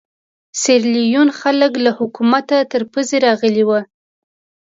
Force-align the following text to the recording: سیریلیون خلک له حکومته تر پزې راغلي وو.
سیریلیون 0.61 1.29
خلک 1.39 1.71
له 1.85 1.91
حکومته 1.99 2.57
تر 2.71 2.81
پزې 2.91 3.17
راغلي 3.27 3.63
وو. 3.65 3.79